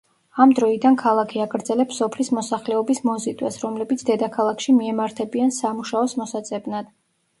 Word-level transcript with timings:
ამ 0.43 0.51
დროიდან 0.59 0.95
ქალაქი 1.01 1.41
აგრძელებს 1.45 1.99
სოფლის 2.01 2.31
მოსახლეობის 2.37 3.03
მოზიდვას, 3.09 3.59
რომლებიც 3.67 4.05
დედაქალაქში 4.11 4.75
მიემართებიან 4.81 5.55
სამუშაოს 5.63 6.17
მოსაძებნად. 6.23 6.91